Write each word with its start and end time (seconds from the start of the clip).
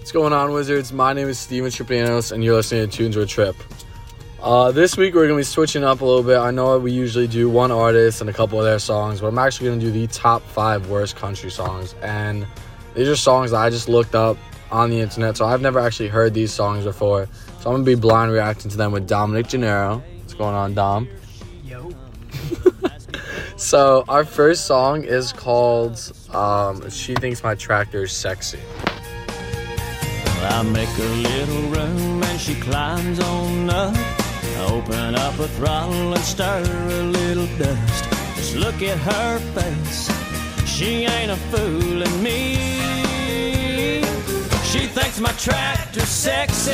What's 0.00 0.12
going 0.12 0.32
on, 0.32 0.52
Wizards? 0.52 0.94
My 0.94 1.12
name 1.12 1.28
is 1.28 1.38
Steven 1.38 1.70
Tripanos, 1.70 2.32
and 2.32 2.42
you're 2.42 2.56
listening 2.56 2.88
to 2.88 2.96
Tunes 2.96 3.16
with 3.16 3.28
Trip. 3.28 3.54
Uh, 4.42 4.72
this 4.72 4.96
week 4.96 5.14
we're 5.14 5.26
gonna 5.26 5.36
be 5.36 5.44
switching 5.44 5.84
up 5.84 6.00
a 6.00 6.04
little 6.04 6.22
bit. 6.22 6.38
I 6.38 6.50
know 6.50 6.78
we 6.78 6.90
usually 6.90 7.28
do 7.28 7.50
one 7.50 7.70
artist 7.70 8.22
and 8.22 8.30
a 8.30 8.32
couple 8.32 8.58
of 8.58 8.64
their 8.64 8.78
songs, 8.78 9.20
but 9.20 9.26
I'm 9.26 9.38
actually 9.38 9.68
gonna 9.68 9.80
do 9.82 9.90
the 9.90 10.06
top 10.06 10.40
five 10.40 10.88
worst 10.88 11.16
country 11.16 11.50
songs. 11.50 11.94
And 12.00 12.46
these 12.94 13.08
are 13.08 13.14
songs 13.14 13.50
that 13.50 13.58
I 13.58 13.68
just 13.68 13.90
looked 13.90 14.14
up 14.14 14.38
on 14.72 14.88
the 14.88 14.98
internet, 14.98 15.36
so 15.36 15.44
I've 15.44 15.60
never 15.60 15.78
actually 15.78 16.08
heard 16.08 16.32
these 16.32 16.50
songs 16.50 16.84
before. 16.84 17.28
So 17.60 17.68
I'm 17.68 17.74
gonna 17.74 17.84
be 17.84 17.94
blind 17.94 18.32
reacting 18.32 18.70
to 18.70 18.78
them 18.78 18.92
with 18.92 19.06
Dominic 19.06 19.48
Gennaro. 19.48 20.02
What's 20.20 20.32
going 20.32 20.54
on, 20.54 20.72
Dom? 20.72 21.08
Yo. 21.62 21.90
So 23.60 24.06
our 24.08 24.24
first 24.24 24.64
song 24.64 25.04
is 25.04 25.34
called 25.34 26.00
um, 26.32 26.88
"She 26.88 27.14
Thinks 27.14 27.44
My 27.44 27.54
Tractor's 27.54 28.10
Sexy." 28.10 28.58
I 30.42 30.62
make 30.62 30.88
a 30.98 31.10
little 31.28 31.62
room 31.70 32.22
and 32.22 32.40
she 32.40 32.54
climbs 32.54 33.20
on 33.20 33.70
up. 33.70 33.94
I 33.96 34.66
open 34.72 35.14
up 35.14 35.38
a 35.38 35.48
throttle 35.48 36.14
and 36.14 36.24
stir 36.24 36.62
a 36.62 37.02
little 37.02 37.46
dust. 37.58 38.04
Just 38.36 38.56
look 38.56 38.82
at 38.82 38.98
her 38.98 39.38
face. 39.54 40.10
She 40.66 41.04
ain't 41.04 41.30
a 41.30 41.36
fooling 41.36 42.22
me. 42.22 42.56
She 44.64 44.86
thinks 44.86 45.20
my 45.20 45.32
tractor's 45.32 46.08
sexy. 46.08 46.70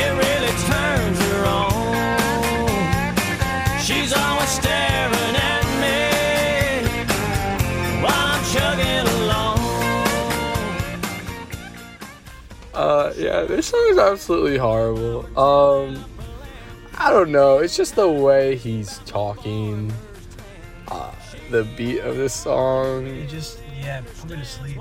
It 0.00 0.10
really 0.22 0.52
turns 0.72 1.18
her 1.28 1.44
on. 1.46 1.78
She's 3.80 4.12
always 4.12 4.48
yeah, 13.18 13.42
this 13.42 13.66
song 13.66 13.86
is 13.90 13.98
absolutely 13.98 14.56
horrible. 14.56 15.26
Um, 15.38 16.04
I 16.96 17.10
don't 17.10 17.30
know. 17.30 17.58
It's 17.58 17.76
just 17.76 17.96
the 17.96 18.08
way 18.08 18.56
he's 18.56 18.98
talking. 19.06 19.92
Uh, 20.88 21.12
the 21.50 21.64
beat 21.76 22.00
of 22.00 22.16
this 22.16 22.32
song. 22.32 23.06
You 23.06 23.26
just, 23.26 23.60
yeah, 23.78 24.02
put 24.20 24.30
me 24.30 24.36
to 24.36 24.44
sleep. 24.44 24.80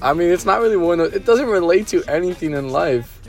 I 0.00 0.12
mean, 0.12 0.30
it's 0.30 0.44
not 0.44 0.60
really 0.60 0.76
one. 0.76 1.00
Of, 1.00 1.14
it 1.14 1.24
doesn't 1.24 1.48
relate 1.48 1.86
to 1.88 2.04
anything 2.04 2.52
in 2.52 2.68
life. 2.70 3.20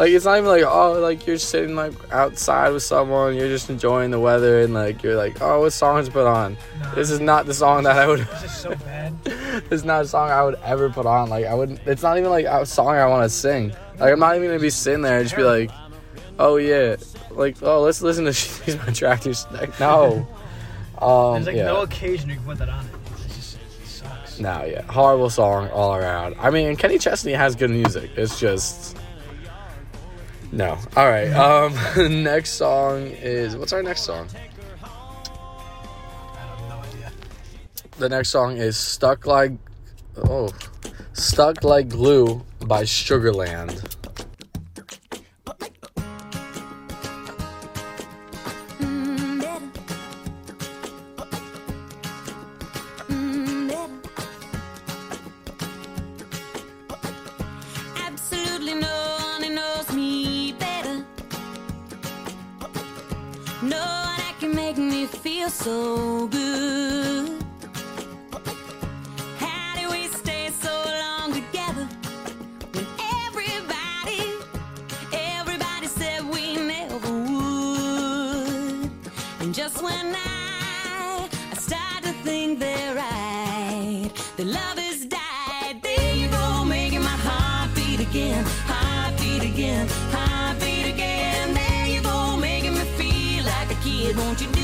Like 0.00 0.12
it's 0.12 0.24
not 0.24 0.38
even 0.38 0.48
like 0.48 0.62
oh, 0.62 0.92
like 0.92 1.26
you're 1.26 1.36
sitting 1.36 1.76
like 1.76 1.92
outside 2.10 2.72
with 2.72 2.82
someone, 2.82 3.36
you're 3.36 3.48
just 3.48 3.68
enjoying 3.68 4.10
the 4.10 4.18
weather, 4.18 4.62
and 4.62 4.72
like 4.72 5.02
you're 5.02 5.14
like 5.14 5.42
oh, 5.42 5.60
what 5.60 5.74
song 5.74 6.02
to 6.02 6.10
put 6.10 6.26
on? 6.26 6.56
Nah, 6.80 6.94
This 6.94 7.10
is 7.10 7.20
not 7.20 7.44
the 7.44 7.52
song 7.52 7.82
that 7.82 7.98
I 7.98 8.06
would. 8.06 8.20
This 8.20 8.44
is 8.44 8.56
so 8.56 8.74
bad. 8.76 9.22
this 9.24 9.70
is 9.70 9.84
not 9.84 10.06
a 10.06 10.08
song 10.08 10.30
I 10.30 10.42
would 10.42 10.54
ever 10.64 10.88
put 10.88 11.04
on. 11.04 11.28
Like 11.28 11.44
I 11.44 11.52
wouldn't. 11.52 11.80
It's 11.84 12.02
not 12.02 12.16
even 12.16 12.30
like 12.30 12.46
a 12.46 12.64
song 12.64 12.94
I 12.94 13.04
want 13.08 13.24
to 13.24 13.28
sing. 13.28 13.74
Like 13.98 14.14
I'm 14.14 14.18
not 14.18 14.36
even 14.36 14.48
gonna 14.48 14.58
be 14.58 14.70
sitting 14.70 15.02
there 15.02 15.18
and 15.18 15.26
just 15.26 15.36
be 15.36 15.42
like, 15.42 15.70
oh 16.38 16.56
yeah, 16.56 16.96
like 17.32 17.62
oh 17.62 17.82
let's 17.82 18.00
listen 18.00 18.24
to 18.24 18.32
She's 18.32 18.78
My 18.78 18.92
Tractor's. 18.94 19.46
Like 19.52 19.78
no. 19.78 20.26
Um, 20.96 21.34
There's 21.34 21.46
like 21.48 21.56
yeah. 21.56 21.64
no 21.64 21.82
occasion 21.82 22.30
you 22.30 22.36
can 22.36 22.44
put 22.46 22.56
that 22.56 22.70
on 22.70 22.86
it. 22.86 22.92
It's 23.26 23.36
just, 23.36 23.58
it 23.58 23.86
sucks. 23.86 24.40
No, 24.40 24.64
yeah, 24.64 24.80
horrible 24.90 25.28
song 25.28 25.68
all 25.68 25.94
around. 25.94 26.36
I 26.38 26.48
mean, 26.48 26.74
Kenny 26.76 26.96
Chesney 26.96 27.32
has 27.32 27.54
good 27.54 27.70
music. 27.70 28.12
It's 28.16 28.40
just 28.40 28.96
no. 30.52 30.78
All 30.96 31.08
right. 31.08 31.30
Um, 31.32 32.22
next 32.22 32.50
song 32.50 33.06
is 33.06 33.56
what's 33.56 33.72
our 33.72 33.82
next 33.82 34.02
song? 34.02 34.28
The 37.98 38.08
next 38.08 38.30
song 38.30 38.56
is 38.56 38.76
"Stuck 38.76 39.26
Like 39.26 39.52
Oh, 40.16 40.50
Stuck 41.12 41.64
Like 41.64 41.88
Glue" 41.88 42.42
by 42.60 42.82
Sugarland. 42.84 43.99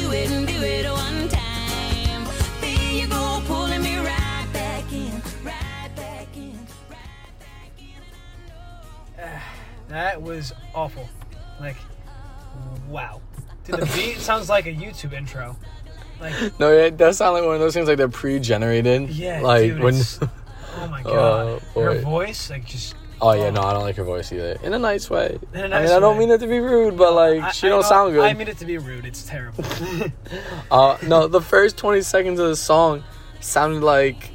Do 0.07 0.13
it 0.13 0.31
and 0.31 0.47
do 0.47 0.63
it 0.63 0.89
one 0.91 1.29
time? 1.29 2.25
There 2.61 2.93
you 2.93 3.09
go, 3.09 3.43
pulling 3.47 3.83
me 3.83 3.97
right 3.99 4.47
back 4.53 4.93
in, 4.93 5.11
right 5.45 5.91
back 5.97 6.29
in, 6.37 6.59
right 6.89 7.33
back 7.41 7.73
in. 7.79 9.25
That 9.89 10.21
was 10.23 10.53
awful. 10.75 11.09
Like, 11.61 11.77
wow. 12.89 13.21
Dude, 13.65 13.81
the 13.81 13.87
beat 13.97 14.19
sounds 14.19 14.49
like 14.49 14.67
a 14.67 14.73
YouTube 14.73 15.13
intro. 15.13 15.57
Like, 16.21 16.35
No, 16.61 16.71
it 16.73 16.97
does 16.97 17.19
sound 17.19 17.35
like 17.35 17.45
one 17.45 17.55
of 17.55 17.61
those 17.61 17.75
things 17.75 17.89
like 17.89 17.97
they're 17.99 18.09
pre-generated. 18.09 19.11
yeah, 19.11 19.41
Like 19.41 19.63
dude, 19.73 19.81
when. 19.83 19.95
it's- 19.95 20.19
oh 20.23 20.87
my 20.89 21.03
god. 21.05 21.63
Oh, 21.75 21.81
Her 21.81 21.99
voice, 22.01 22.51
like, 22.51 22.65
just. 22.65 22.95
Oh 23.21 23.33
yeah, 23.33 23.49
no, 23.51 23.63
I 23.63 23.73
don't 23.73 23.83
like 23.83 23.97
her 23.97 24.05
voice 24.05 24.31
either. 24.33 24.59
In 24.63 24.75
a 24.75 24.79
nice 24.79 25.09
way. 25.09 25.39
In 25.55 25.61
a 25.61 25.65
I 25.65 25.67
nice 25.69 25.89
mean, 25.89 25.97
I 25.97 26.01
don't 26.01 26.17
way. 26.19 26.27
mean 26.27 26.31
it 26.35 26.41
to 26.41 26.47
be 26.47 26.59
rude, 26.61 26.97
but 26.99 27.15
like 27.15 27.41
I- 27.43 27.51
she 27.51 27.67
I 27.67 27.71
don't 27.71 27.81
know- 27.81 27.89
sound 27.89 28.13
good. 28.13 28.25
I 28.25 28.35
mean 28.35 28.49
it 28.49 28.59
to 28.59 28.67
be 28.67 28.77
rude. 28.79 29.05
It's 29.07 29.25
terrible. 29.25 29.65
Uh, 30.71 30.99
no, 31.07 31.27
the 31.29 31.41
first 31.41 31.77
20 31.79 32.03
seconds 32.03 32.39
of 32.41 32.49
the 32.49 32.57
song 32.57 33.05
sounded 33.41 33.83
like 33.83 34.31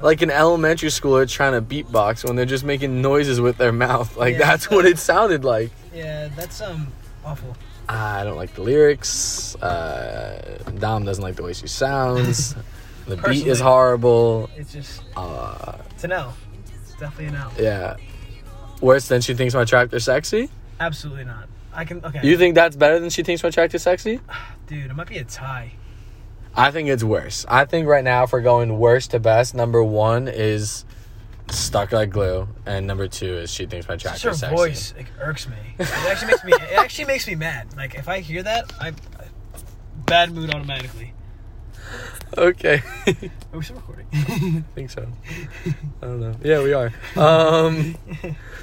like 0.00 0.22
an 0.22 0.30
elementary 0.30 0.90
schooler 0.90 1.28
trying 1.28 1.52
to 1.52 1.62
beatbox 1.62 2.24
when 2.24 2.36
they're 2.36 2.44
just 2.46 2.64
making 2.64 3.00
noises 3.02 3.40
with 3.40 3.56
their 3.56 3.72
mouth. 3.72 4.16
Like 4.16 4.34
Yeah. 4.34 4.38
that's 4.46 4.70
what 4.70 4.84
it 4.86 4.98
sounded 4.98 5.44
like. 5.44 5.70
yeah, 5.94 6.28
that's 6.36 6.60
um 6.60 6.88
awful. 7.24 7.56
I 7.88 8.22
don't 8.24 8.36
like 8.36 8.54
the 8.54 8.62
lyrics. 8.62 9.54
Uh, 9.56 10.58
Dom 10.78 11.04
doesn't 11.06 11.22
like 11.24 11.36
the 11.36 11.42
way 11.42 11.52
she 11.52 11.66
sounds. 11.68 12.54
The 13.06 13.16
beat 13.16 13.46
is 13.46 13.58
horrible. 13.58 14.50
It's 14.54 14.70
just, 14.74 15.00
Uh, 15.16 15.78
L. 15.78 15.80
It's 15.94 16.04
definitely 16.98 17.26
an 17.26 17.36
L. 17.36 17.52
yeah. 17.58 17.96
Worse 18.80 19.08
than 19.08 19.20
she 19.20 19.34
thinks 19.34 19.54
my 19.54 19.64
tractor 19.64 19.98
sexy. 19.98 20.50
Absolutely 20.78 21.24
not. 21.24 21.48
I 21.72 21.84
can, 21.84 22.04
okay. 22.04 22.20
You 22.26 22.38
think 22.38 22.54
that's 22.54 22.76
better 22.76 22.98
than 23.00 23.10
she 23.10 23.22
thinks 23.22 23.42
my 23.42 23.50
tractor 23.50 23.78
sexy? 23.78 24.20
Dude, 24.66 24.90
it 24.90 24.94
might 24.94 25.08
be 25.08 25.18
a 25.18 25.24
tie. 25.24 25.72
I 26.54 26.70
think 26.70 26.88
it's 26.88 27.04
worse. 27.04 27.44
I 27.48 27.64
think 27.64 27.86
right 27.86 28.04
now, 28.04 28.24
if 28.24 28.32
we're 28.32 28.40
going 28.40 28.78
worst 28.78 29.12
to 29.12 29.20
best, 29.20 29.54
number 29.54 29.82
one 29.82 30.28
is 30.28 30.84
stuck 31.50 31.92
like 31.92 32.10
glue, 32.10 32.48
and 32.66 32.86
number 32.86 33.06
two 33.08 33.38
is 33.38 33.52
she 33.52 33.66
thinks 33.66 33.88
my 33.88 33.96
Just 33.96 34.22
tractor 34.22 34.28
her 34.30 34.34
sexy. 34.34 34.56
voice 34.56 34.94
like 34.96 35.06
irks 35.20 35.48
me. 35.48 35.56
It 35.78 35.88
actually 35.88 36.28
makes 36.28 36.44
me. 36.44 36.52
It 36.52 36.78
actually 36.78 37.04
makes 37.04 37.26
me 37.26 37.34
mad. 37.36 37.76
Like 37.76 37.94
if 37.94 38.08
I 38.08 38.20
hear 38.20 38.42
that, 38.42 38.72
I 38.80 38.92
bad 40.06 40.32
mood 40.32 40.52
automatically. 40.54 41.14
Okay, 42.36 42.82
I 43.06 43.10
Are 43.52 43.58
we 43.58 43.62
still 43.64 43.76
recording? 43.76 44.06
I 44.12 44.64
think 44.74 44.90
so. 44.90 45.06
I 45.66 46.06
don't 46.06 46.20
know. 46.20 46.36
Yeah, 46.42 46.62
we 46.62 46.72
are. 46.72 46.92
Um, 47.16 47.96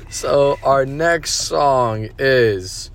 so 0.09 0.57
our 0.63 0.85
next 0.85 1.33
song 1.33 2.09
is 2.19 2.91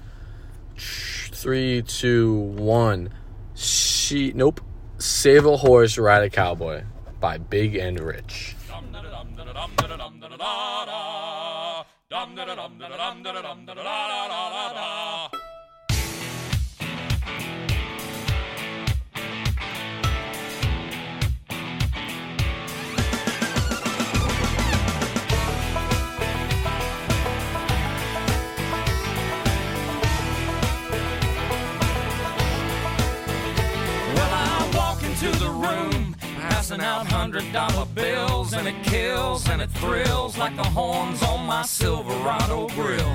three, 0.77 1.83
two, 1.83 2.35
one. 2.35 3.11
She 3.55 4.33
nope. 4.35 4.61
Save 4.99 5.47
a 5.47 5.57
horse, 5.57 5.99
ride 5.99 6.23
a 6.23 6.31
cowboy 6.31 6.85
by 7.21 7.39
Big 7.39 7.75
and 7.75 7.99
Rich. 7.99 8.55
Passing 36.71 36.87
out 36.87 37.07
hundred 37.07 37.53
dollar 37.53 37.85
bills. 37.95 38.53
and 38.53 38.69
it 38.69 38.85
kills 38.85 39.49
and 39.49 39.61
it 39.61 39.71
thrills 39.71 40.39
like 40.39 40.55
the 40.57 40.63
horns 40.63 41.23
on 41.25 41.45
my 41.45 41.63
Silverado 41.63 42.69
grill. 42.69 43.13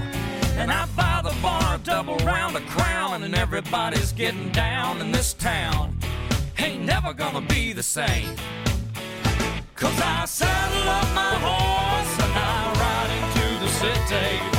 And 0.58 0.72
I 0.72 0.86
buy 0.96 1.22
the 1.24 1.36
bar 1.42 1.76
a 1.76 1.78
double 1.78 2.18
round 2.18 2.56
a 2.56 2.62
crown, 2.62 3.24
and 3.24 3.36
everybody's 3.36 4.12
getting 4.12 4.50
down 4.52 5.00
in 5.00 5.12
this 5.12 5.34
town. 5.34 5.98
Ain't 6.58 6.84
never 6.84 7.14
gonna 7.14 7.42
be 7.42 7.74
the 7.74 7.84
same. 7.84 8.36
Cause 9.76 10.00
I 10.02 10.26
saddle 10.26 10.90
up 10.90 11.08
my 11.14 11.36
horse 11.48 12.14
and 12.26 12.34
I 12.34 12.74
ride 12.82 13.12
into 13.20 13.66
the 13.66 13.72
city. 13.72 14.55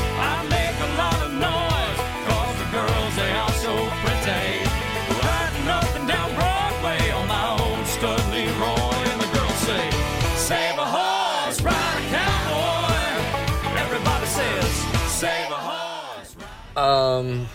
Um, 16.76 17.46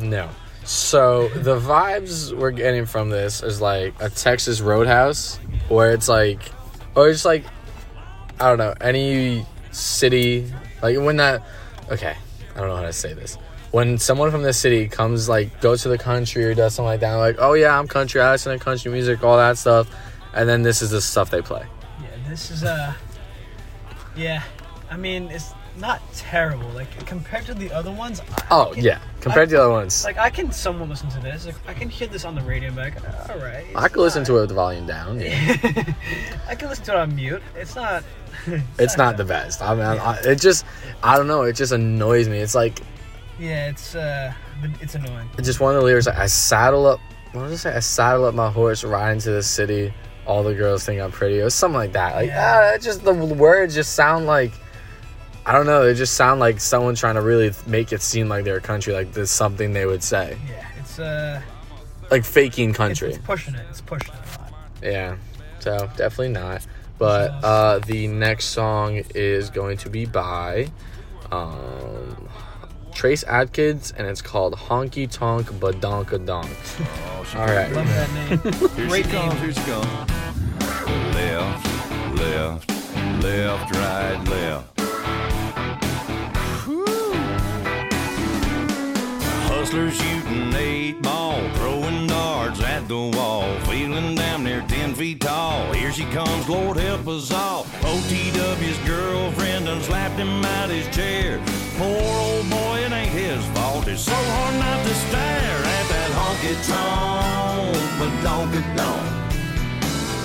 no. 0.00 0.30
So 0.64 1.28
the 1.28 1.58
vibes 1.58 2.32
we're 2.36 2.50
getting 2.50 2.86
from 2.86 3.10
this 3.10 3.42
is 3.42 3.60
like 3.60 3.94
a 4.00 4.08
Texas 4.08 4.60
Roadhouse, 4.60 5.38
where 5.68 5.92
it's 5.92 6.08
like, 6.08 6.40
or 6.94 7.08
it's 7.08 7.24
like, 7.24 7.44
I 8.40 8.48
don't 8.48 8.58
know, 8.58 8.74
any 8.80 9.46
city, 9.72 10.52
like 10.82 10.96
when 10.98 11.16
that, 11.18 11.42
okay, 11.90 12.16
I 12.54 12.58
don't 12.58 12.68
know 12.68 12.76
how 12.76 12.82
to 12.82 12.92
say 12.92 13.12
this. 13.12 13.36
When 13.72 13.98
someone 13.98 14.30
from 14.30 14.42
the 14.42 14.52
city 14.52 14.88
comes, 14.88 15.28
like, 15.28 15.60
goes 15.60 15.82
to 15.82 15.88
the 15.88 15.98
country 15.98 16.44
or 16.44 16.54
does 16.54 16.74
something 16.74 16.86
like 16.86 17.00
that, 17.00 17.14
like, 17.16 17.36
oh 17.40 17.54
yeah, 17.54 17.78
I'm 17.78 17.88
country, 17.88 18.20
I 18.20 18.32
listen 18.32 18.56
to 18.56 18.64
country 18.64 18.90
music, 18.90 19.22
all 19.22 19.36
that 19.36 19.58
stuff, 19.58 19.90
and 20.32 20.48
then 20.48 20.62
this 20.62 20.80
is 20.80 20.90
the 20.90 21.00
stuff 21.00 21.30
they 21.30 21.42
play. 21.42 21.66
Yeah, 22.00 22.08
this 22.28 22.50
is 22.50 22.64
uh 22.64 22.94
Yeah. 24.16 24.42
I 24.90 24.96
mean 24.96 25.30
it's 25.30 25.52
not 25.78 26.00
terrible. 26.14 26.68
Like 26.70 27.06
compared 27.06 27.46
to 27.46 27.54
the 27.54 27.72
other 27.72 27.90
ones, 27.92 28.20
I 28.20 28.46
Oh 28.50 28.70
can- 28.74 28.84
yeah, 28.84 28.98
compared 29.20 29.48
to 29.50 29.56
the 29.56 29.62
other 29.62 29.72
ones, 29.72 30.04
Like 30.04 30.18
I 30.18 30.30
can 30.30 30.52
somewhat 30.52 30.88
listen 30.88 31.08
to 31.10 31.20
this. 31.20 31.46
Like 31.46 31.56
I 31.66 31.74
can 31.74 31.88
hear 31.88 32.06
this 32.08 32.24
on 32.24 32.34
the 32.34 32.42
radio 32.42 32.68
and 32.68 32.76
be 32.76 32.82
like, 32.82 33.28
all 33.30 33.38
right. 33.38 33.64
I 33.74 33.88
can 33.88 34.00
listen 34.00 34.24
to 34.24 34.36
it 34.36 34.40
with 34.40 34.48
the 34.50 34.54
volume 34.54 34.86
down. 34.86 35.20
Yeah. 35.20 35.56
I 36.48 36.54
can 36.54 36.68
listen 36.68 36.84
to 36.86 36.92
it 36.92 36.96
on 36.98 37.14
mute. 37.16 37.42
It's 37.56 37.74
not. 37.74 38.04
it's 38.78 38.96
not 38.96 39.16
the 39.16 39.24
best. 39.24 39.62
I 39.62 39.74
mean, 39.74 39.84
I, 39.84 40.16
it 40.24 40.40
just, 40.40 40.64
I 41.02 41.16
don't 41.16 41.26
know. 41.28 41.42
It 41.42 41.54
just 41.54 41.72
annoys 41.72 42.28
me. 42.28 42.38
It's 42.38 42.54
like, 42.54 42.80
Yeah, 43.38 43.68
it's 43.68 43.94
uh, 43.94 44.32
it's 44.80 44.94
annoying. 44.94 45.28
it's 45.38 45.46
just 45.46 45.60
one 45.60 45.74
of 45.74 45.80
the 45.80 45.84
lyrics. 45.86 46.06
Like, 46.06 46.18
I 46.18 46.26
saddle 46.26 46.86
up. 46.86 47.00
What 47.32 47.44
did 47.44 47.52
I 47.52 47.56
say? 47.56 47.74
I 47.74 47.80
saddle 47.80 48.26
up 48.26 48.34
my 48.34 48.50
horse, 48.50 48.84
ride 48.84 49.12
into 49.12 49.30
the 49.32 49.42
city. 49.42 49.92
All 50.26 50.42
the 50.42 50.54
girls 50.54 50.84
think 50.84 51.00
I'm 51.00 51.10
pretty, 51.12 51.40
or 51.40 51.50
something 51.50 51.76
like 51.76 51.92
that. 51.92 52.14
Like, 52.14 52.28
Yeah. 52.28 52.72
ah, 52.74 52.78
just 52.78 53.04
the 53.04 53.12
words 53.12 53.74
just 53.74 53.94
sound 53.94 54.26
like, 54.26 54.52
I 55.46 55.52
don't 55.52 55.66
know. 55.66 55.84
They 55.84 55.94
just 55.94 56.14
sound 56.14 56.40
like 56.40 56.58
someone 56.60 56.94
trying 56.94 57.16
to 57.16 57.20
really 57.20 57.52
make 57.66 57.92
it 57.92 58.00
seem 58.00 58.28
like 58.28 58.44
they're 58.44 58.60
country. 58.60 58.94
Like 58.94 59.12
there's 59.12 59.30
something 59.30 59.72
they 59.72 59.84
would 59.86 60.02
say, 60.02 60.38
Yeah, 60.48 60.66
it's 60.78 60.98
uh, 60.98 61.42
like 62.10 62.24
faking 62.24 62.72
country. 62.72 63.10
it's 63.10 63.18
pushing 63.18 63.54
it. 63.54 63.66
It's 63.68 63.80
pushing 63.82 64.14
it 64.14 64.20
a 64.38 64.40
lot. 64.40 64.52
Yeah. 64.82 65.16
So 65.60 65.76
definitely 65.96 66.30
not. 66.30 66.66
But 66.98 67.30
uh, 67.44 67.80
the 67.80 68.06
next 68.08 68.46
song 68.46 69.02
is 69.14 69.50
going 69.50 69.76
to 69.78 69.90
be 69.90 70.06
by 70.06 70.68
um, 71.32 72.28
Trace 72.94 73.24
Adkins, 73.24 73.92
and 73.98 74.06
it's 74.06 74.22
called 74.22 74.54
Honky 74.54 75.10
Tonk 75.10 75.48
Badonkadonk. 75.48 77.36
All 77.36 77.46
right. 77.46 77.70
Love 77.72 77.86
that 77.88 78.12
name. 78.14 78.38
Here 78.76 78.86
Great 78.88 79.04
she 79.06 79.10
comes, 79.10 79.34
name. 79.34 79.42
here 79.42 79.52
she 79.52 79.60
comes. 79.70 80.10
Left, 81.14 81.66
left, 82.18 82.70
left, 83.22 83.74
right, 83.74 84.24
left. 84.28 84.73
Hustlers 89.64 89.96
shooting 89.96 90.52
eight 90.56 91.00
ball, 91.00 91.40
throwing 91.54 92.06
darts 92.06 92.62
at 92.62 92.86
the 92.86 93.10
wall, 93.16 93.48
feeling 93.60 94.14
damn 94.14 94.44
near 94.44 94.60
ten 94.68 94.94
feet 94.94 95.22
tall. 95.22 95.72
Here 95.72 95.90
she 95.90 96.04
comes, 96.12 96.46
Lord 96.46 96.76
help 96.76 97.08
us 97.08 97.32
all. 97.32 97.64
OTW's 97.80 98.76
girlfriend 98.86 99.64
done 99.64 99.80
slapped 99.80 100.16
him 100.16 100.44
out 100.44 100.68
his 100.68 100.86
chair. 100.94 101.40
Poor 101.78 101.86
old 101.88 102.50
boy, 102.50 102.80
it 102.80 102.92
ain't 102.92 103.08
his 103.08 103.42
fault. 103.56 103.88
It's 103.88 104.02
so 104.02 104.12
hard 104.12 104.54
not 104.56 104.86
to 104.86 104.94
stare 105.06 105.60
at 105.78 105.88
that 105.88 106.10
honky 106.12 106.56
tonk, 106.68 107.74
but 107.98 108.12
don't 108.22 108.52
get 108.52 108.76
don't. 108.76 109.14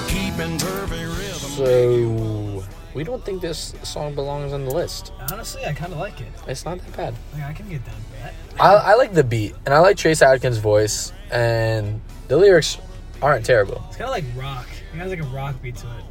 Keeping 0.10 0.60
perfect 0.60 1.18
rhythm. 1.18 1.50
So 1.50 2.49
we 2.94 3.04
don't 3.04 3.24
think 3.24 3.42
this 3.42 3.74
song 3.84 4.16
belongs 4.16 4.54
on 4.54 4.66
the 4.66 4.74
list. 4.74 5.12
Honestly, 5.32 5.64
I 5.66 5.74
kind 5.74 5.94
of 5.94 6.00
like 6.00 6.20
it. 6.22 6.28
It's 6.48 6.66
not 6.66 6.80
that 6.80 6.98
bad. 6.98 7.16
Like, 7.34 7.44
I 7.44 7.54
can 7.54 7.70
get 7.70 7.86
down 7.86 7.96
with 7.96 8.22
that. 8.22 8.34
I, 8.60 8.74
I 8.74 8.94
like 8.96 9.14
the 9.14 9.24
beat, 9.24 9.56
and 9.66 9.74
I 9.74 9.80
like 9.80 9.98
Trace 9.98 10.22
Adkins' 10.22 10.58
voice, 10.58 11.14
and 11.32 12.02
the 12.28 12.38
lyrics 12.38 12.78
aren't 13.22 13.46
terrible. 13.46 13.84
It's 13.88 13.98
kind 13.98 14.10
of 14.10 14.16
like 14.16 14.26
rock. 14.36 14.68
It 14.94 14.98
has 14.98 15.10
like 15.12 15.20
a 15.20 15.24
rock 15.24 15.62
beat 15.62 15.76
to 15.78 15.88
it. 15.88 16.04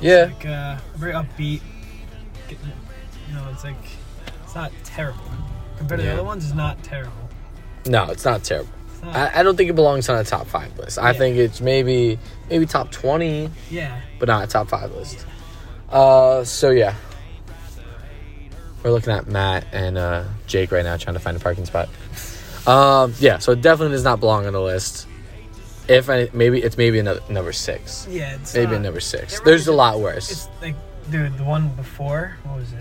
Yeah. 0.00 0.24
Like 0.34 0.46
uh, 0.46 0.78
very 0.96 1.12
upbeat. 1.14 1.60
You 2.48 3.34
know, 3.34 3.48
it's 3.52 3.64
like 3.64 3.74
it's 4.44 4.54
not 4.54 4.70
terrible 4.84 5.20
compared 5.78 6.00
to 6.00 6.06
Yeah. 6.06 6.12
the 6.14 6.18
other 6.20 6.26
ones. 6.26 6.44
It's 6.44 6.54
not 6.54 6.82
terrible. 6.82 7.12
No, 7.86 8.04
it's 8.10 8.24
not 8.24 8.44
terrible. 8.44 8.68
It's 8.92 9.02
not, 9.02 9.16
I, 9.16 9.40
I 9.40 9.42
don't 9.42 9.56
think 9.56 9.70
it 9.70 9.74
belongs 9.74 10.08
on 10.08 10.16
a 10.18 10.24
top 10.24 10.46
five 10.46 10.76
list. 10.78 10.98
I 10.98 11.10
Yeah. 11.12 11.18
think 11.18 11.36
it's 11.38 11.60
maybe 11.60 12.18
maybe 12.50 12.66
top 12.66 12.90
twenty, 12.90 13.50
yeah, 13.70 14.00
but 14.18 14.28
not 14.28 14.44
a 14.44 14.46
top 14.46 14.68
five 14.68 14.92
list. 14.94 15.26
Uh, 15.90 16.44
so 16.44 16.70
yeah, 16.70 16.94
we're 18.82 18.90
looking 18.90 19.12
at 19.12 19.26
Matt 19.26 19.66
and 19.72 19.96
uh, 19.96 20.24
Jake 20.46 20.72
right 20.72 20.84
now 20.84 20.96
trying 20.96 21.14
to 21.14 21.20
find 21.20 21.36
a 21.36 21.40
parking 21.40 21.64
spot. 21.64 21.88
Um, 22.66 23.14
yeah, 23.20 23.38
so 23.38 23.52
it 23.52 23.62
definitely 23.62 23.94
does 23.94 24.04
not 24.04 24.20
belong 24.20 24.46
on 24.46 24.52
the 24.52 24.60
list. 24.60 25.06
If 25.88 26.08
any, 26.08 26.28
maybe 26.32 26.60
it's 26.60 26.76
maybe 26.76 26.98
another 26.98 27.20
number 27.28 27.52
six, 27.52 28.06
yeah. 28.10 28.34
It's 28.34 28.54
maybe 28.54 28.72
not, 28.72 28.82
number 28.82 29.00
six. 29.00 29.40
There's 29.40 29.68
a 29.68 29.72
lot 29.72 30.00
worse. 30.00 30.32
It's 30.32 30.48
like, 30.60 30.74
dude, 31.10 31.38
the 31.38 31.44
one 31.44 31.68
before. 31.70 32.36
What 32.42 32.56
was 32.56 32.72
it? 32.72 32.78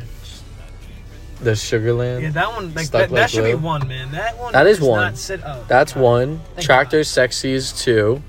The 1.42 1.52
Sugarland. 1.52 2.22
Yeah, 2.22 2.30
that 2.32 2.50
one. 2.54 2.74
Like 2.74 2.90
that, 2.90 3.12
Like 3.12 3.12
that 3.12 3.30
should 3.30 3.44
be 3.44 3.54
one, 3.54 3.88
man. 3.88 4.12
That 4.12 4.38
one. 4.40 4.54
That 4.54 4.66
is 4.68 4.82
one. 4.82 5.02
Not 5.02 5.18
sit, 5.18 5.42
oh, 5.46 5.64
That's 5.68 5.94
God. 5.94 6.02
one. 6.02 6.40
Thank 6.56 6.66
Tractor 6.66 7.00
God. 7.00 7.06
Sexy 7.06 7.52
is 7.52 7.72
two. 7.74 8.24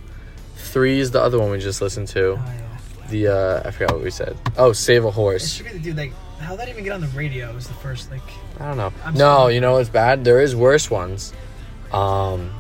Three 0.57 0.99
is 0.99 1.13
the 1.13 1.23
other 1.23 1.39
one 1.39 1.51
we 1.51 1.59
just 1.59 1.81
listened 1.81 2.09
to. 2.09 2.33
Oh, 2.33 2.35
yeah. 2.35 2.66
The 3.09 3.29
uh, 3.29 3.63
I 3.65 3.71
forgot 3.71 3.93
what 3.95 4.03
we 4.03 4.11
said. 4.11 4.37
Oh, 4.57 4.73
Save 4.73 5.05
a 5.05 5.09
It 5.09 5.15
Horse. 5.15 5.53
should 5.55 5.67
be 5.67 5.73
the 5.73 5.79
dude. 5.79 5.97
Like, 5.97 6.13
how 6.41 6.57
that 6.57 6.69
even 6.69 6.85
get 6.85 6.93
on 6.93 7.01
the 7.01 7.07
radio? 7.09 7.51
It 7.51 7.55
Was 7.55 7.69
the 7.69 7.75
first 7.75 8.11
like. 8.11 8.21
I 8.61 8.67
don't 8.69 8.77
know. 8.77 8.93
I'm 9.05 9.15
no, 9.15 9.19
sorry. 9.21 9.55
you 9.55 9.61
know 9.61 9.73
what's 9.75 9.89
bad? 9.89 10.25
There 10.25 10.41
is 10.41 10.57
worse 10.57 10.91
ones. 10.91 11.33
Um, 11.93 12.53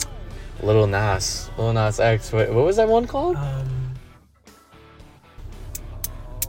Little 0.62 0.86
Nas, 0.86 1.50
Little 1.58 1.72
Nas 1.72 1.98
X. 2.00 2.32
What, 2.32 2.50
what 2.52 2.64
was 2.64 2.76
that 2.76 2.88
one 2.88 3.06
called? 3.06 3.36
Um, 3.36 3.94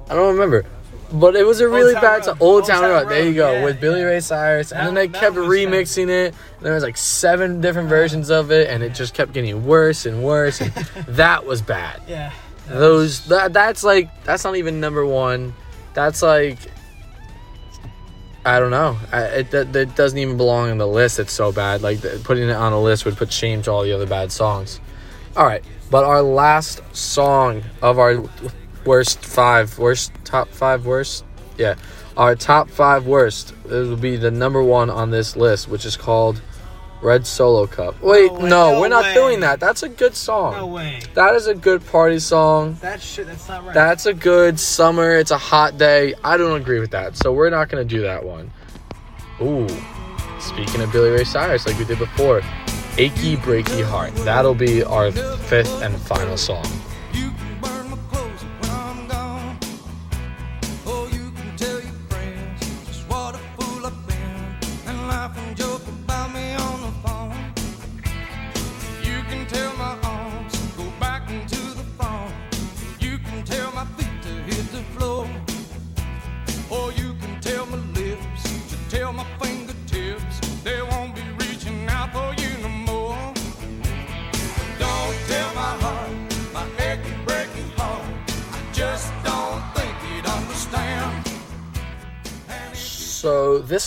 I 0.09 0.13
don't 0.15 0.33
remember. 0.33 0.65
But 1.11 1.35
it 1.37 1.45
was 1.45 1.61
a 1.61 1.69
really 1.69 1.93
Town 1.93 2.01
bad 2.01 2.15
Road. 2.17 2.25
song. 2.25 2.37
Old, 2.41 2.65
Town 2.65 2.83
Road. 2.83 3.09
There 3.09 3.23
you 3.25 3.33
go. 3.33 3.51
yeah, 3.53 3.63
with 3.63 3.79
Billy 3.79 4.01
yeah. 4.01 4.05
Ray 4.07 4.19
Cyrus. 4.19 4.71
and 4.73 4.87
then 4.87 4.93
they 4.93 5.07
that 5.07 5.19
kept 5.19 5.35
was 5.37 5.47
remixing 5.47 6.09
it. 6.09 6.35
There 6.61 6.73
was 6.73 6.83
like 6.83 6.97
seven 6.97 7.61
different 7.61 7.87
versions 7.87 8.29
of 8.29 8.51
it, 8.51 8.69
and 8.69 8.83
it 8.83 8.93
just 8.93 9.13
kept 9.13 9.31
getting 9.31 9.65
worse 9.65 10.05
and 10.05 10.21
worse. 10.21 10.59
And 10.59 10.71
that 11.07 11.45
was 11.45 11.61
bad. 11.61 12.01
yeah. 12.07 12.33
Those 12.67 13.25
that 13.27 13.53
that's 13.53 13.83
like 13.83 14.09
that's 14.23 14.43
not 14.43 14.55
even 14.57 14.79
number 14.79 15.05
one. 15.05 15.53
That's 15.93 16.21
like 16.21 16.59
I 18.45 18.59
don't 18.59 18.71
know. 18.71 18.97
I, 19.11 19.23
it 19.23 19.51
that, 19.51 19.95
doesn't 19.95 20.17
even 20.17 20.37
belong 20.37 20.69
in 20.69 20.77
the 20.77 20.87
list. 20.87 21.19
It's 21.19 21.33
so 21.33 21.51
bad. 21.51 21.81
Like 21.81 22.01
putting 22.23 22.49
it 22.49 22.55
on 22.55 22.71
a 22.73 22.81
list 22.81 23.03
would 23.05 23.17
put 23.17 23.31
shame 23.31 23.61
to 23.63 23.71
all 23.71 23.83
the 23.83 23.91
other 23.91 24.05
bad 24.05 24.31
songs. 24.31 24.79
All 25.35 25.45
right, 25.45 25.63
but 25.91 26.03
our 26.03 26.21
last 26.21 26.81
song 26.95 27.63
of 27.81 27.99
our 27.99 28.23
worst 28.85 29.23
five, 29.23 29.77
worst 29.77 30.13
top 30.23 30.47
five 30.47 30.85
worst, 30.85 31.25
yeah, 31.57 31.75
our 32.15 32.35
top 32.35 32.69
five 32.69 33.05
worst. 33.05 33.53
It 33.65 33.69
will 33.69 33.97
be 33.97 34.15
the 34.15 34.31
number 34.31 34.63
one 34.63 34.89
on 34.89 35.11
this 35.11 35.35
list, 35.35 35.67
which 35.67 35.85
is 35.85 35.97
called 35.97 36.41
Red 37.01 37.27
Solo 37.27 37.67
Cup. 37.67 38.01
Wait, 38.01 38.31
way, 38.31 38.39
no, 38.41 38.73
no 38.73 38.81
we're 38.81 38.87
not 38.87 39.03
way. 39.03 39.13
doing 39.13 39.39
that. 39.41 39.59
That's 39.59 39.83
a 39.83 39.89
good 39.89 40.15
song. 40.15 40.53
No 40.53 40.67
way. 40.67 41.01
That 41.13 41.35
is 41.35 41.47
a 41.47 41.55
good 41.55 41.85
party 41.85 42.19
song. 42.19 42.77
That 42.81 43.01
shit. 43.01 43.27
That's 43.27 43.47
not 43.47 43.65
right. 43.65 43.73
That's 43.73 44.05
a 44.05 44.13
good 44.13 44.59
summer. 44.59 45.15
It's 45.15 45.31
a 45.31 45.37
hot 45.37 45.77
day. 45.77 46.15
I 46.23 46.37
don't 46.37 46.59
agree 46.59 46.79
with 46.79 46.91
that. 46.91 47.15
So 47.15 47.33
we're 47.33 47.49
not 47.49 47.69
going 47.69 47.87
to 47.87 47.95
do 47.95 48.01
that 48.01 48.23
one. 48.23 48.51
Ooh. 49.41 49.67
Speaking 50.39 50.81
of 50.81 50.91
Billy 50.91 51.09
Ray 51.09 51.23
Cyrus, 51.23 51.65
like 51.65 51.77
we 51.77 51.85
did 51.85 51.99
before, 51.99 52.41
Achy 52.97 53.35
Breaky 53.37 53.83
Heart. 53.83 54.15
That'll 54.17 54.55
be 54.55 54.83
our 54.83 55.11
fifth 55.11 55.81
and 55.81 55.95
final 55.95 56.37
song. 56.37 56.65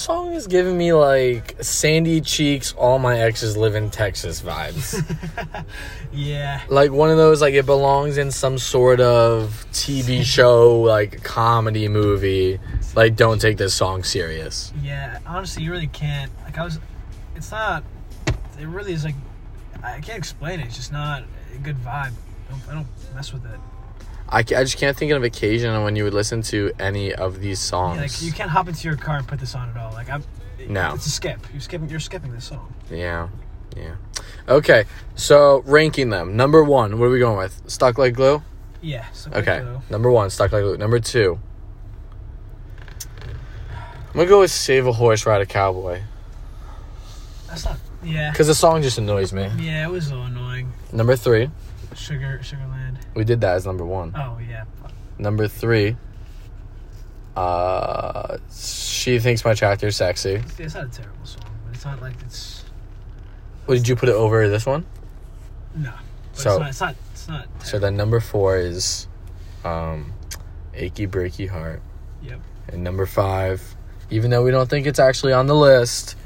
Song 0.01 0.33
is 0.33 0.47
giving 0.47 0.79
me 0.79 0.93
like 0.93 1.57
sandy 1.63 2.21
cheeks, 2.23 2.73
all 2.73 2.99
my 2.99 3.19
exes 3.21 3.57
live 3.57 3.75
in 3.75 3.91
Texas 3.91 4.41
vibes. 4.41 4.97
Yeah. 6.13 6.61
like 6.69 6.91
one 6.91 7.09
of 7.11 7.19
those 7.19 7.41
like 7.41 7.55
it 7.55 7.67
belongs 7.67 8.19
in 8.19 8.33
some 8.33 8.59
sort 8.59 9.01
of 9.01 9.65
TV 9.73 10.23
show, 10.37 10.81
like 10.81 11.23
comedy 11.23 11.87
movie. 11.87 12.59
Like 12.97 13.15
don't 13.15 13.41
take 13.41 13.59
this 13.59 13.75
song 13.75 14.03
serious. 14.03 14.73
Yeah. 14.83 15.21
Honestly, 15.25 15.63
you 15.63 15.71
really 15.71 15.87
can't. 15.87 16.33
Like 16.43 16.59
I 16.59 16.65
was, 16.65 16.81
it's 17.37 17.53
not. 17.53 17.85
It 18.59 18.67
really 18.67 18.93
is 18.93 19.05
like, 19.05 19.15
I 19.85 20.01
can't 20.01 20.19
explain 20.19 20.59
it. 20.59 20.67
It's 20.67 20.77
just 20.77 20.91
not 20.91 21.23
a 21.55 21.59
good 21.59 21.77
vibe. 21.77 22.13
I 22.13 22.51
don't, 22.51 22.69
I 22.69 22.75
don't 22.75 22.87
mess 23.15 23.33
with 23.33 23.45
it. 23.45 23.61
I, 24.33 24.43
ca- 24.45 24.57
I 24.57 24.63
just 24.65 24.79
can't 24.79 24.97
think 24.97 25.11
of 25.13 25.17
an 25.17 25.25
occasion 25.25 25.83
when 25.83 25.97
you 25.97 26.05
would 26.05 26.15
listen 26.15 26.43
to 26.43 26.73
any 26.79 27.13
of 27.15 27.41
these 27.41 27.59
songs. 27.59 27.97
Yeah, 27.97 28.03
like 28.03 28.23
you 28.23 28.33
can't 28.33 28.51
hop 28.51 28.69
into 28.69 28.87
your 28.87 28.97
car 28.97 29.17
and 29.19 29.27
put 29.27 29.41
this 29.41 29.55
on 29.55 29.69
at 29.71 29.77
all. 29.77 29.93
Like 29.93 30.09
I'm. 30.09 30.23
No. 30.69 30.95
It's 30.95 31.07
a 31.07 31.11
skip. 31.11 31.41
You're 31.53 31.61
skipping. 31.61 31.89
You're 31.89 32.01
skipping 32.01 32.33
this 32.33 32.45
song. 32.45 32.73
Yeah. 32.91 33.29
Yeah. 33.77 33.97
Okay. 34.49 34.85
So 35.17 35.63
ranking 35.67 36.11
them. 36.11 36.37
Number 36.37 36.63
one, 36.63 36.99
what 36.99 37.07
are 37.07 37.11
we 37.11 37.19
going 37.19 37.39
with? 37.39 37.61
Stuck 37.67 37.99
like 37.99 38.15
glue? 38.15 38.43
Yeah. 38.83 39.07
Okay. 39.33 39.61
Glue. 39.61 39.81
Number 39.91 40.11
one, 40.11 40.31
stuck 40.31 40.53
like 40.53 40.63
glue. 40.63 40.77
Number 40.77 41.01
two. 41.01 41.41
I'm 43.23 44.15
gonna 44.17 44.27
go 44.29 44.41
with 44.41 44.51
Save 44.51 44.87
a 44.87 44.93
Horse, 44.93 45.25
Ride 45.25 45.41
a 45.41 45.47
Cowboy. 45.47 46.03
That's 47.49 47.65
not. 47.65 47.79
Yeah. 48.03 48.31
Because 48.31 48.47
the 48.49 48.55
song 48.55 48.83
just 48.83 48.99
annoys 48.99 49.33
me. 49.33 49.49
Yeah, 49.59 49.87
it 49.87 49.91
was 49.91 50.09
a 50.09 50.15
little 50.15 50.27
annoying. 50.27 50.73
Number 50.93 51.17
three. 51.17 51.51
Sugar, 51.95 52.41
Sugarland. 52.43 52.80
We 53.15 53.25
did 53.25 53.41
that 53.43 53.57
as 53.57 53.67
number 53.67 53.85
one. 53.85 54.15
Oh 54.17 54.39
yeah. 54.49 54.65
Number 55.19 55.49
three. 55.49 55.97
Uh 57.37 58.39
She 58.53 59.19
thinks 59.19 59.45
my 59.45 59.55
tractor's 59.55 59.97
sexy. 59.97 60.43
It's 60.59 60.75
not 60.75 60.85
a 60.87 60.89
terrible 60.89 61.25
song, 61.25 61.43
but 61.67 61.75
it's 61.75 61.85
not 61.85 62.01
like 62.03 62.15
it's 62.23 62.65
What 63.67 63.77
did 63.77 63.89
you 63.89 63.97
put 63.97 64.09
it 64.09 64.15
over 64.15 64.49
this 64.49 64.67
one? 64.67 64.85
no. 65.75 65.93
But 66.33 66.41
So- 66.41 66.63
it's 66.63 66.81
not. 66.81 66.95
It's 67.13 67.29
not. 67.29 67.45
It's 67.45 67.63
not 67.63 67.67
So 67.67 67.79
then 67.79 67.97
number 67.97 68.21
four 68.21 68.57
is 68.57 69.07
um 69.65 70.13
Achy 70.75 71.07
Breaky 71.07 71.49
Heart. 71.49 71.83
Yep. 72.23 72.41
And 72.69 72.85
number 72.85 73.07
five, 73.07 73.63
even 74.11 74.31
though 74.31 74.43
we 74.43 74.51
don't 74.51 74.69
think 74.71 74.87
it's 74.87 74.99
actually 75.01 75.33
on 75.33 75.47
the 75.47 75.55
list, 75.55 76.17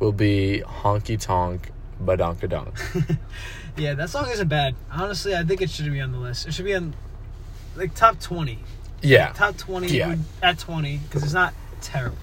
will 0.00 0.12
be 0.12 0.62
Honky 0.66 1.18
Tonk 1.20 1.70
Badonkadonk. 2.04 3.18
Yeah, 3.76 3.94
that 3.94 4.10
song 4.10 4.28
isn't 4.30 4.48
bad. 4.48 4.74
Honestly, 4.90 5.34
I 5.36 5.44
think 5.44 5.60
it 5.60 5.70
should 5.70 5.90
be 5.90 6.00
on 6.00 6.12
the 6.12 6.18
list. 6.18 6.46
It 6.46 6.54
should 6.54 6.64
be 6.64 6.74
on 6.74 6.94
like 7.76 7.94
top 7.94 8.18
twenty. 8.20 8.58
Yeah. 9.02 9.32
Top 9.32 9.56
twenty 9.56 9.88
Yeah. 9.88 10.08
would- 10.08 10.24
at 10.42 10.58
twenty 10.58 10.98
because 10.98 11.22
it's 11.22 11.34
not 11.34 11.52
terrible. 11.82 12.16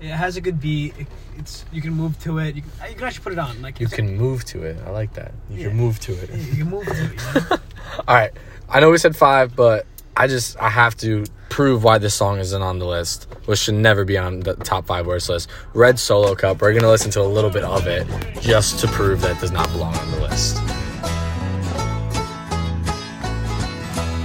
It 0.00 0.08
has 0.10 0.36
a 0.36 0.40
good 0.40 0.60
beat. 0.60 0.94
It, 0.98 1.06
it's 1.36 1.64
you 1.72 1.82
can 1.82 1.92
move 1.94 2.18
to 2.20 2.38
it. 2.38 2.54
You 2.54 2.62
can, 2.62 2.70
you 2.90 2.94
can 2.94 3.04
actually 3.04 3.24
put 3.24 3.32
it 3.32 3.38
on. 3.38 3.60
Like 3.62 3.80
You 3.80 3.88
can 3.88 4.16
move 4.16 4.44
to 4.46 4.62
it. 4.62 4.76
I 4.86 4.90
like 4.90 5.14
that. 5.14 5.32
You 5.50 5.58
Yeah. 5.62 5.68
can 5.68 5.76
move 5.76 5.98
to 6.00 6.12
it. 6.12 6.30
You 6.30 6.56
can 6.64 6.70
move 6.70 6.86
to 6.86 6.92
it. 7.04 7.10
You 7.12 7.40
know? 7.50 7.56
All 8.08 8.14
right. 8.14 8.32
I 8.68 8.80
know 8.80 8.90
we 8.90 8.98
said 8.98 9.16
five, 9.16 9.56
but 9.56 9.86
I 10.16 10.26
just 10.28 10.56
I 10.60 10.68
have 10.68 10.96
to 10.98 11.24
prove 11.48 11.84
why 11.84 11.98
this 11.98 12.14
song 12.14 12.38
isn't 12.38 12.62
on 12.62 12.78
the 12.78 12.86
list, 12.86 13.26
which 13.46 13.58
should 13.58 13.74
never 13.74 14.04
be 14.04 14.16
on 14.16 14.40
the 14.40 14.54
top 14.54 14.86
five 14.86 15.06
worst 15.06 15.28
list. 15.28 15.48
Red 15.74 15.98
Solo 15.98 16.34
Cup. 16.34 16.60
We're 16.60 16.72
gonna 16.72 16.88
listen 16.88 17.10
to 17.12 17.20
a 17.20 17.22
little 17.22 17.50
bit 17.50 17.64
of 17.64 17.86
it 17.86 18.06
just 18.40 18.78
to 18.80 18.88
prove 18.88 19.20
that 19.22 19.36
it 19.36 19.40
does 19.40 19.52
not 19.52 19.70
belong 19.72 19.94
on 19.96 20.10
the 20.12 20.20
list. 20.20 20.56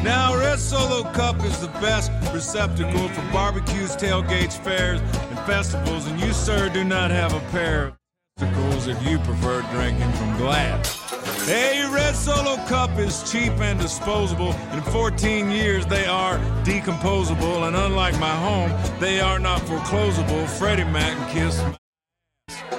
Now, 0.04 0.38
Red 0.38 0.60
Solo 0.60 1.04
Cup 1.14 1.44
is 1.46 1.62
the 1.62 1.70
best 1.80 2.12
receptacle 2.34 3.08
for 3.10 3.22
barbecues, 3.32 3.96
tailgates, 3.96 4.62
fairs, 4.62 5.00
and 5.00 5.40
festivals, 5.40 6.08
and 6.08 6.20
you, 6.20 6.34
sir, 6.34 6.70
do 6.70 6.84
not 6.84 7.10
have 7.10 7.34
a 7.34 7.40
pair 7.52 7.88
of 7.88 7.94
testicles 8.38 8.88
if 8.88 9.08
you 9.08 9.18
prefer 9.20 9.62
drinking 9.72 10.12
from 10.12 10.38
glass. 10.38 11.03
Hey, 11.46 11.86
Red 11.92 12.16
Solo 12.16 12.56
Cup 12.68 12.98
is 12.98 13.30
cheap 13.30 13.52
and 13.60 13.80
disposable. 13.80 14.54
In 14.72 14.82
14 14.82 15.52
years, 15.52 15.86
they 15.86 16.06
are 16.06 16.38
decomposable, 16.64 17.68
and 17.68 17.76
unlike 17.76 18.18
my 18.20 18.36
home, 18.36 18.72
they 19.00 19.20
are 19.20 19.40
not 19.40 19.62
foreclosable. 19.62 20.48
Freddie 20.48 20.86
Mac 20.86 21.18
and 21.18 21.32
Kiss. 21.32 21.62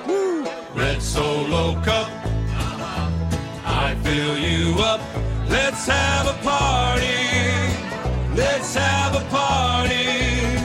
Woo! 0.06 0.44
Red 0.74 1.02
Solo 1.02 1.74
Cup. 1.82 2.08
Uh-huh. 2.08 3.10
I 3.66 3.94
fill 4.02 4.38
you 4.38 4.74
up. 4.82 5.00
Let's 5.48 5.86
have 5.86 6.26
a 6.26 6.42
party. 6.42 7.04
Let's 8.34 8.74
have 8.74 9.14
a 9.14 9.24
party. 9.28 10.58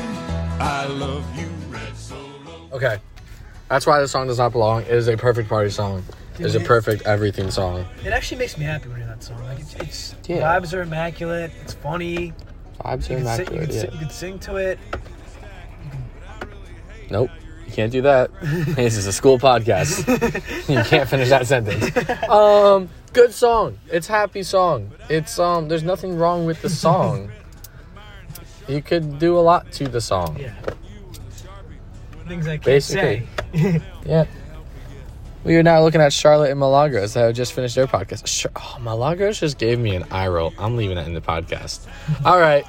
I 0.60 0.88
love 0.88 1.26
you, 1.38 1.50
Red 1.70 1.96
Solo. 1.96 2.70
Okay. 2.72 2.98
That's 3.70 3.86
why 3.86 4.00
this 4.00 4.12
song 4.12 4.28
does 4.28 4.40
not 4.40 4.54
belong. 4.54 4.82
It 4.84 4.88
is 4.88 5.08
a 5.08 5.16
perfect 5.16 5.48
party 5.48 5.70
song. 5.70 6.04
It 6.40 6.46
is 6.46 6.56
a 6.56 6.60
perfect 6.62 7.06
everything 7.06 7.52
song. 7.52 7.86
It 8.06 8.14
actually 8.14 8.38
makes 8.38 8.58
me 8.58 8.64
happy 8.66 8.88
when 8.90 8.96
I 8.98 9.00
hear 9.00 9.08
that 9.08 9.24
song. 9.24 9.44
Like 9.44 9.60
it's, 9.60 9.76
it's 9.76 10.16
Yeah. 10.28 10.38
vibes 10.60 10.74
are 10.74 10.82
immaculate. 10.82 11.52
It's 11.64 11.74
funny. 11.74 12.34
Vibes 12.80 13.10
You 13.10 13.18
are 13.18 13.20
can, 13.20 13.28
sing, 13.46 13.48
you, 13.56 13.62
immaculate. 13.62 13.62
can 13.70 13.76
Yeah. 13.76 13.82
sing, 13.82 13.92
you 13.94 14.00
can 14.00 14.10
sing 14.10 14.40
to 14.40 14.56
it. 14.56 14.80
Nope. 17.10 17.30
You 17.68 17.74
can't 17.74 17.92
do 17.92 18.02
that. 18.04 18.32
this 18.42 18.96
is 18.98 19.06
a 19.06 19.14
school 19.14 19.38
podcast. 19.38 20.08
you 20.70 20.82
can't 20.84 21.10
finish 21.10 21.30
that 21.30 21.46
sentence. 21.48 21.96
Um, 22.30 22.90
good 23.14 23.34
song. 23.34 23.78
It's 23.92 24.08
happy 24.08 24.44
song. 24.44 24.92
It's 25.10 25.38
um 25.40 25.68
there's 25.68 25.84
nothing 25.84 26.18
wrong 26.18 26.46
with 26.46 26.62
the 26.62 26.70
song. 26.70 27.32
You 28.68 28.84
could 28.84 29.18
do 29.18 29.36
a 29.36 29.42
lot 29.42 29.72
to 29.74 29.88
the 29.88 30.00
song. 30.00 30.38
Yeah. 30.40 30.54
Things 32.28 32.46
I 32.46 32.52
can't 32.58 32.64
Basically. 32.66 33.28
say. 33.52 33.82
Yeah. 34.06 34.26
We 35.46 35.56
are 35.56 35.64
now 35.64 35.82
looking 35.82 36.02
at 36.02 36.12
Charlotte 36.12 36.52
and 36.52 36.60
Milagros 36.60 37.14
that 37.14 37.22
have 37.22 37.36
just 37.36 37.54
finished 37.54 37.76
their 37.76 37.88
podcast. 37.88 38.46
Oh, 38.56 38.78
Milagros 38.82 39.40
just 39.40 39.58
gave 39.58 39.80
me 39.80 39.96
an 39.96 40.04
eye 40.12 40.28
roll. 40.28 40.54
I'm 40.60 40.76
leaving 40.76 40.98
it 40.98 41.08
in 41.08 41.14
the 41.14 41.22
podcast. 41.22 41.88
All 42.26 42.40
right. 42.40 42.66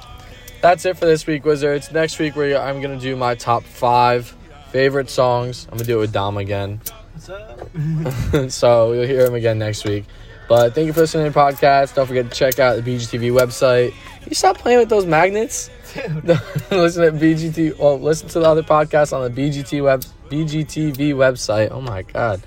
That's 0.61 0.85
it 0.85 0.97
for 0.97 1.05
this 1.05 1.27
week, 1.27 1.43
Wizards. 1.43 1.91
Next 1.91 2.17
week, 2.17 2.35
where 2.35 2.57
I'm 2.61 2.81
going 2.81 2.97
to 2.97 3.03
do 3.03 3.15
my 3.17 3.35
top 3.35 3.63
five 3.63 4.33
favorite 4.69 5.09
songs. 5.09 5.65
I'm 5.65 5.77
going 5.77 5.79
to 5.79 5.85
do 5.85 5.97
it 5.97 6.01
with 6.01 6.13
Dom 6.13 6.37
again. 6.37 6.79
What's 7.13 7.29
up? 7.29 7.69
so 8.51 8.93
you'll 8.93 9.05
hear 9.05 9.25
him 9.25 9.33
again 9.33 9.59
next 9.59 9.83
week. 9.83 10.05
But 10.47 10.73
thank 10.73 10.87
you 10.87 10.93
for 10.93 11.01
listening 11.01 11.25
to 11.25 11.31
the 11.31 11.39
podcast. 11.39 11.95
Don't 11.95 12.07
forget 12.07 12.29
to 12.29 12.37
check 12.37 12.59
out 12.59 12.81
the 12.81 12.83
BGTV 12.83 13.31
website. 13.31 13.93
You 14.27 14.35
stop 14.35 14.57
playing 14.57 14.79
with 14.79 14.89
those 14.89 15.05
magnets. 15.05 15.69
Listen 15.95 17.03
to 17.03 17.11
BGT. 17.11 17.77
Well, 17.77 17.99
listen 17.99 18.29
to 18.29 18.39
the 18.39 18.45
other 18.45 18.63
podcasts 18.63 19.13
on 19.13 19.33
the 19.33 19.41
BGT 19.41 19.83
web, 19.83 20.05
BGTV 20.31 21.13
website. 21.13 21.69
Oh 21.71 21.81
my 21.81 22.03
god. 22.03 22.41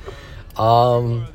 Um, 0.56 1.26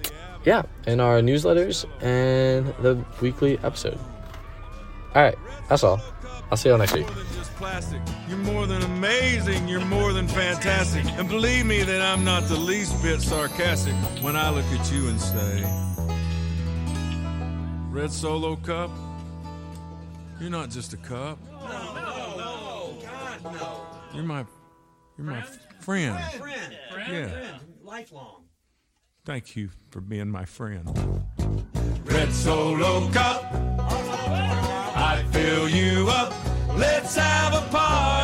yeah, 0.45 0.63
and 0.87 0.99
our 0.99 1.21
newsletters 1.21 1.85
and 2.01 2.67
the 2.81 3.03
weekly 3.21 3.59
episode. 3.59 3.99
All 5.13 5.21
right, 5.21 5.37
that's 5.67 5.83
all. 5.83 6.01
I'll 6.49 6.57
see 6.57 6.69
you 6.69 6.73
all 6.73 6.79
next 6.79 6.93
week. 6.93 7.05
More 7.05 7.15
than 7.15 7.33
just 7.33 7.55
plastic. 7.55 8.01
You're 8.27 8.37
more 8.39 8.65
than 8.65 8.81
amazing. 8.81 9.67
You're 9.67 9.85
more 9.85 10.13
than 10.13 10.27
fantastic. 10.27 11.05
And 11.05 11.29
believe 11.29 11.65
me 11.65 11.83
that 11.83 12.01
I'm 12.01 12.23
not 12.23 12.43
the 12.47 12.57
least 12.57 13.01
bit 13.03 13.21
sarcastic 13.21 13.93
when 14.23 14.35
I 14.35 14.49
look 14.49 14.65
at 14.65 14.91
you 14.91 15.07
and 15.09 15.21
say, 15.21 15.63
Red 17.91 18.11
Solo 18.11 18.55
Cup, 18.55 18.89
you're 20.39 20.49
not 20.49 20.69
just 20.69 20.93
a 20.93 20.97
cup. 20.97 21.37
No, 21.51 21.59
no, 21.59 22.37
no, 22.37 22.97
God, 23.01 23.53
no. 23.53 23.85
You're 24.13 24.23
my, 24.23 24.45
you're 25.17 25.27
my 25.27 25.43
friend. 25.79 26.17
Friend. 26.33 26.77
Yeah. 26.95 27.27
Friend. 27.29 27.59
Lifelong. 27.83 28.43
Thank 29.25 29.55
you 29.55 29.69
for 29.89 30.01
being 30.01 30.29
my 30.29 30.45
friend. 30.45 30.89
Red 32.05 32.31
Solo 32.31 33.09
Cup, 33.11 33.43
I 33.53 35.23
fill 35.31 35.69
you 35.69 36.07
up. 36.09 36.33
Let's 36.75 37.15
have 37.15 37.53
a 37.53 37.61
party. 37.69 38.18